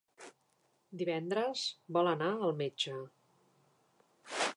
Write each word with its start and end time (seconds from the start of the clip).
Divendres 1.01 1.65
vol 1.97 2.09
anar 2.13 2.31
al 2.47 2.55
metge. 2.65 2.95